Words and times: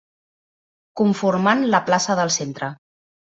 Conformant 1.01 1.61
la 1.75 1.83
plaça 1.91 2.17
del 2.21 2.33
centre. 2.39 2.73